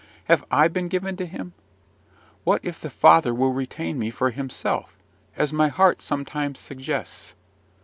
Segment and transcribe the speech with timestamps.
[0.25, 1.53] Have I been given to him?
[2.43, 4.97] What if the Father will retain me for himself,
[5.37, 7.35] as my heart sometimes suggests?